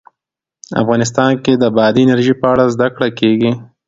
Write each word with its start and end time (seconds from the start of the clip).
افغانستان 0.81 1.31
کې 1.43 1.53
د 1.57 1.63
بادي 1.77 2.01
انرژي 2.05 2.33
په 2.41 2.45
اړه 2.51 2.63
زده 2.75 2.87
کړه 2.95 3.09
کېږي. 3.19 3.51